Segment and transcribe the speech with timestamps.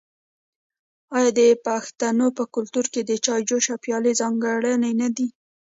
[1.17, 5.27] آیا د پښتنو په کلتور کې د چای جوش او پیالې ځانګړي نه دي؟